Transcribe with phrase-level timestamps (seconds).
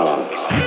[0.00, 0.59] wrong.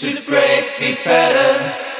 [0.00, 1.99] to break these patterns.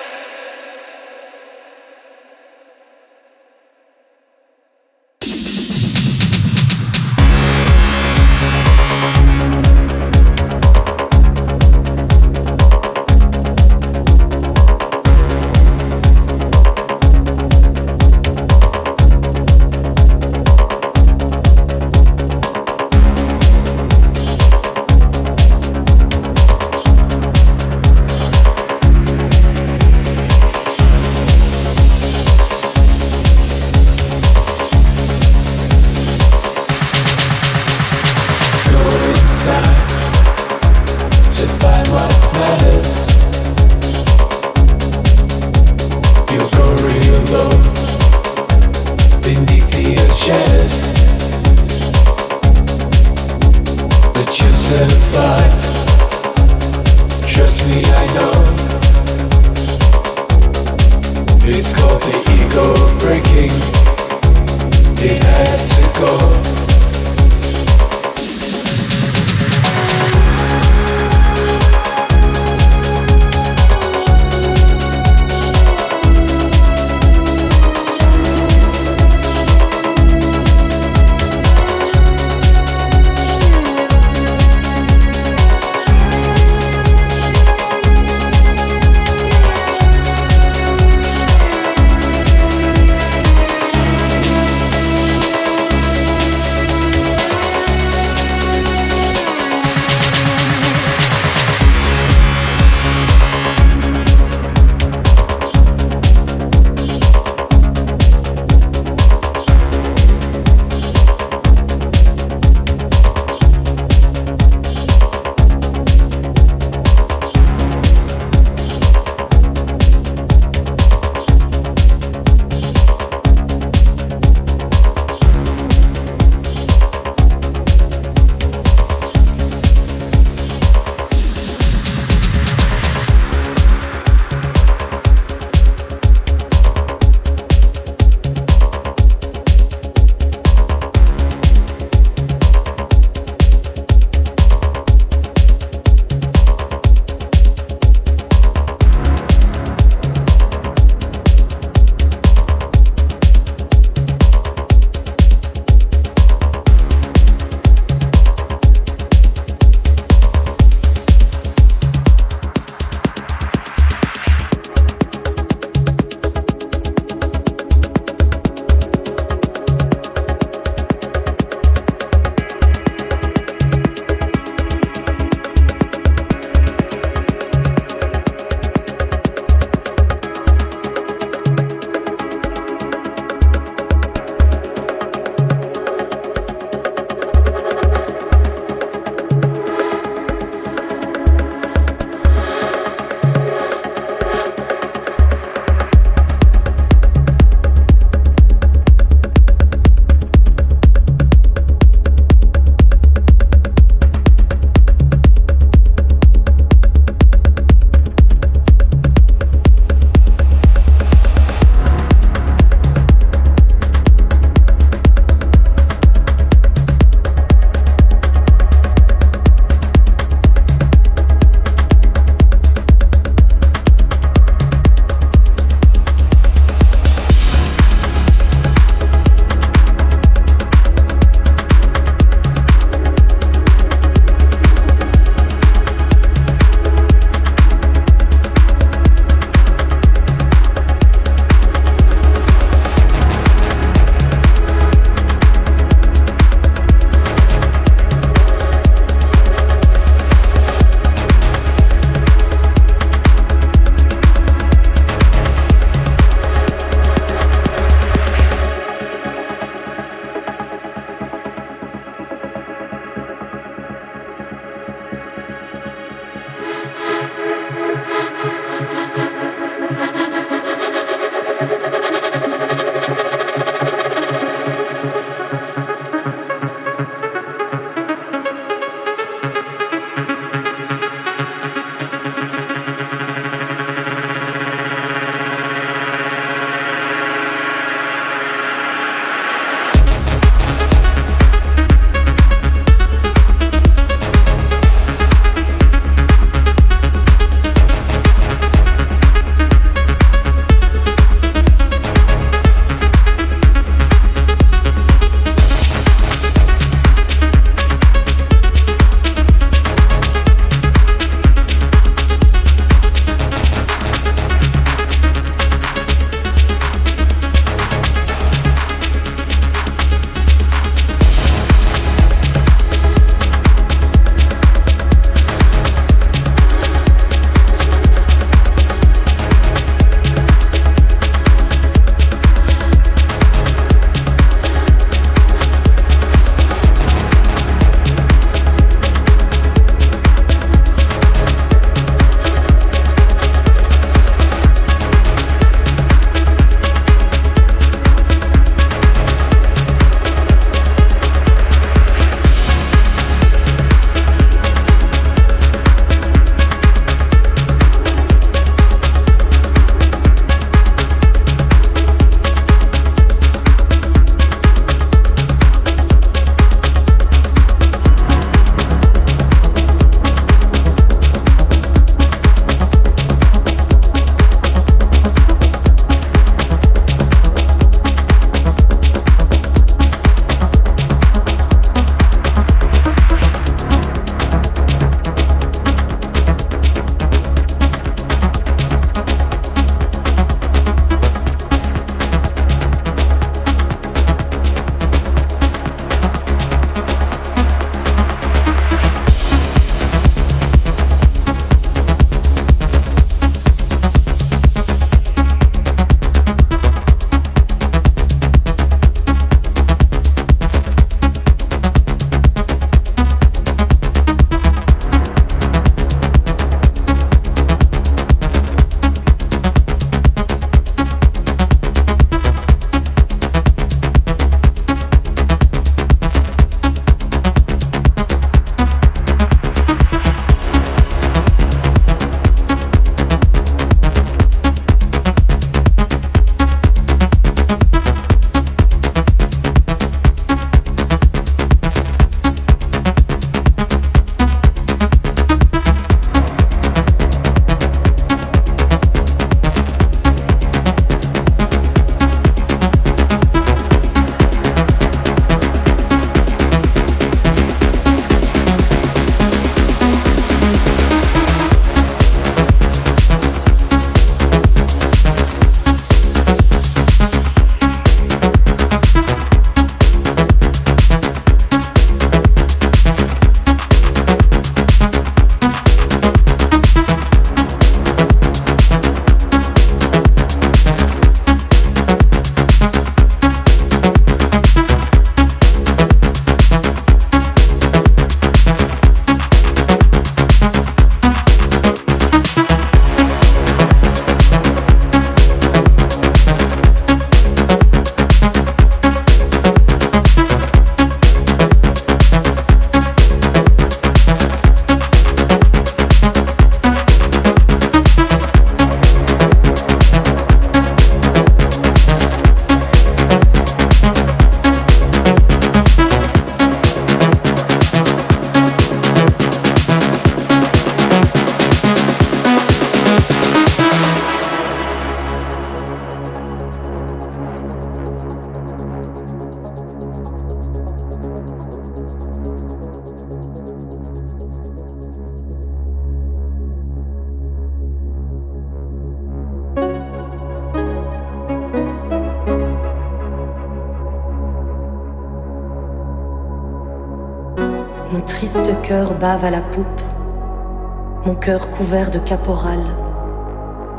[551.41, 552.81] Cœur couvert de caporal.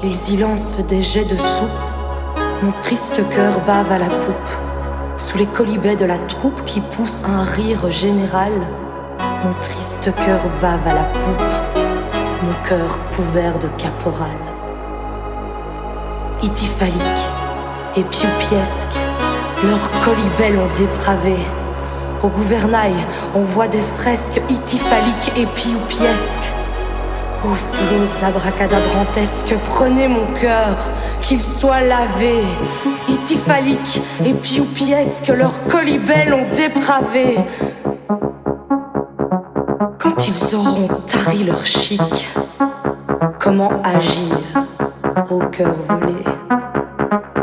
[0.03, 1.69] Ils y lancent des jets de soupe,
[2.61, 7.23] mon triste cœur bave à la poupe, sous les colibets de la troupe qui pousse
[7.25, 8.51] un rire général.
[9.43, 11.43] Mon triste cœur bave à la poupe,
[12.43, 14.37] mon cœur couvert de caporal.
[16.43, 17.27] Ityphalique
[17.97, 18.95] et pioupiesque,
[19.63, 21.37] leurs colibets l'ont dépravé.
[22.21, 22.93] Au gouvernail,
[23.33, 26.60] on voit des fresques ityphaliques et pioupiesques.
[27.43, 30.77] Ô flots abracadabrantesques, prenez mon cœur,
[31.21, 32.43] qu'il soit lavé.
[33.07, 37.39] Ityphalique et pioupiesque, leurs colibets l'ont dépravé.
[39.97, 42.27] Quand ils auront tari leur chic,
[43.39, 44.37] comment agir
[45.31, 46.23] au cœur volé?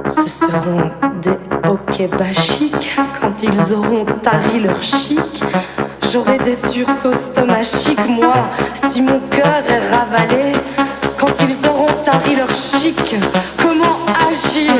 [0.06, 0.90] Ce seront
[1.22, 1.38] des
[1.68, 5.42] hoquets bachiques quand ils auront tari leur chic.
[6.10, 10.52] J'aurai des sursauts stomachiques, moi, si mon cœur est ravalé.
[11.18, 13.14] Quand ils auront tari leur chic,
[13.58, 13.98] comment
[14.30, 14.72] agir?